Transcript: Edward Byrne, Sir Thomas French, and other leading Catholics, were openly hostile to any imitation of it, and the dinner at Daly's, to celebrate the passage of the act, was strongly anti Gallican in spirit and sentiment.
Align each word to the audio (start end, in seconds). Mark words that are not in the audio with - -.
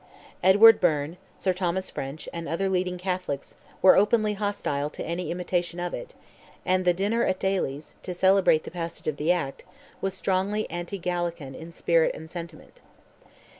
Edward 0.41 0.81
Byrne, 0.81 1.17
Sir 1.37 1.53
Thomas 1.53 1.91
French, 1.91 2.27
and 2.33 2.49
other 2.49 2.69
leading 2.69 2.97
Catholics, 2.97 3.53
were 3.83 3.95
openly 3.95 4.33
hostile 4.33 4.89
to 4.89 5.05
any 5.05 5.29
imitation 5.29 5.79
of 5.79 5.93
it, 5.93 6.15
and 6.65 6.85
the 6.85 6.93
dinner 6.95 7.23
at 7.23 7.37
Daly's, 7.37 7.95
to 8.01 8.15
celebrate 8.15 8.63
the 8.63 8.71
passage 8.71 9.05
of 9.07 9.17
the 9.17 9.31
act, 9.31 9.63
was 10.01 10.15
strongly 10.15 10.67
anti 10.71 10.97
Gallican 10.97 11.53
in 11.53 11.71
spirit 11.71 12.15
and 12.15 12.31
sentiment. 12.31 12.79